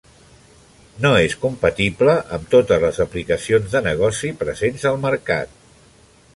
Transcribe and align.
No 1.05 1.11
és 1.25 1.35
compatible 1.43 2.15
amb 2.37 2.49
totes 2.55 2.81
les 2.85 3.01
aplicacions 3.07 3.77
de 3.77 3.85
negoci 3.91 4.35
presents 4.43 4.91
al 4.93 5.01
mercat. 5.09 5.57